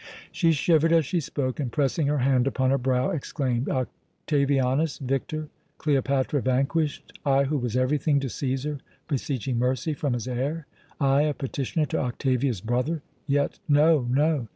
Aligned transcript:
She 0.31 0.51
shivered 0.51 0.91
as 0.91 1.05
she 1.05 1.19
spoke, 1.19 1.59
and 1.59 1.71
pressing 1.71 2.07
her 2.07 2.17
hand 2.17 2.47
upon 2.47 2.71
her 2.71 2.79
brow, 2.79 3.11
exclaimed: 3.11 3.69
"Octavianus 3.69 4.97
victor, 4.97 5.47
Cleopatra 5.77 6.41
vanquished! 6.41 7.19
I, 7.23 7.43
who 7.43 7.59
was 7.59 7.77
everything 7.77 8.19
to 8.21 8.27
Cæsar, 8.27 8.79
beseeching 9.07 9.59
mercy 9.59 9.93
from 9.93 10.13
his 10.13 10.27
heir. 10.27 10.65
I, 10.99 11.21
a 11.21 11.35
petitioner 11.35 11.85
to 11.85 11.99
Octavia's 11.99 12.61
brother! 12.61 13.03
Yet, 13.27 13.59
no, 13.69 14.07
no! 14.09 14.47